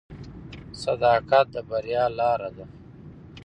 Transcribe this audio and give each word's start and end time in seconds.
صداقت 0.83 1.45
د 1.53 1.55
بریا 1.69 2.03
لاره 2.17 2.49
ده. 2.57 2.65